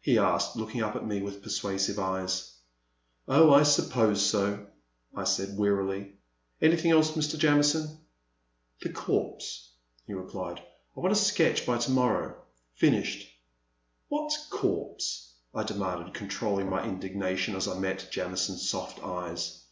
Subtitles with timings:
[0.00, 2.54] he asked, looking up at me with persuasive eyes.
[3.28, 4.66] Oh, I suppose so,
[5.14, 6.14] I said, wearily;
[6.60, 7.38] "any thing else, Mr.
[7.38, 7.98] Jamison?
[8.82, 9.68] The corpse,'*
[10.08, 10.58] he replied,
[10.96, 12.34] I want a sketch by to morrow—
[12.80, 13.28] finished.'
[14.08, 15.34] What corpse?
[15.42, 19.66] *' I demanded, controlling my indignation as I met Jamison's soft eyes.